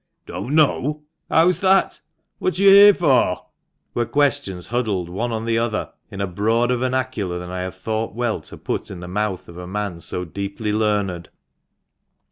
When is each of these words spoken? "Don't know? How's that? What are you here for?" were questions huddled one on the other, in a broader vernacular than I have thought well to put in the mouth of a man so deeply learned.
"Don't 0.25 0.55
know? 0.55 1.03
How's 1.29 1.59
that? 1.59 2.01
What 2.39 2.57
are 2.57 2.63
you 2.63 2.69
here 2.69 2.93
for?" 2.95 3.45
were 3.93 4.07
questions 4.07 4.65
huddled 4.69 5.09
one 5.09 5.31
on 5.31 5.45
the 5.45 5.59
other, 5.59 5.91
in 6.09 6.19
a 6.21 6.25
broader 6.25 6.75
vernacular 6.77 7.37
than 7.37 7.51
I 7.51 7.59
have 7.61 7.75
thought 7.75 8.15
well 8.15 8.41
to 8.41 8.57
put 8.57 8.89
in 8.89 8.99
the 8.99 9.07
mouth 9.07 9.47
of 9.47 9.57
a 9.59 9.67
man 9.67 9.99
so 10.01 10.25
deeply 10.25 10.73
learned. 10.73 11.29